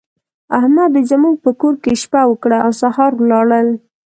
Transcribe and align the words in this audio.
احمد 0.57 0.89
دوی 0.93 1.03
زموږ 1.11 1.35
په 1.45 1.51
کور 1.61 1.75
کې 1.83 1.93
شپه 2.03 2.21
وکړه 2.27 2.57
او 2.65 2.71
سهار 2.81 3.11
ولاړل. 3.15 3.67